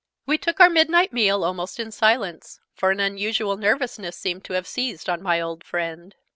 [0.25, 4.65] We took our midnight meal almost in silence; for an unusual nervousness seemed to have
[4.65, 6.15] seized on my old friend.